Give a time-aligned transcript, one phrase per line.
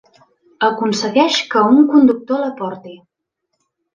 [0.67, 2.97] Aconsegueix que un conductor la porti.